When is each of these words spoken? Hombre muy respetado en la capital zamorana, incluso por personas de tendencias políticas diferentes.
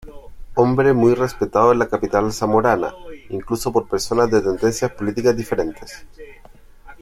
Hombre 0.55 0.93
muy 0.93 1.13
respetado 1.13 1.71
en 1.71 1.77
la 1.77 1.87
capital 1.87 2.33
zamorana, 2.33 2.95
incluso 3.29 3.71
por 3.71 3.87
personas 3.87 4.31
de 4.31 4.41
tendencias 4.41 4.89
políticas 4.93 5.37
diferentes. 5.37 6.07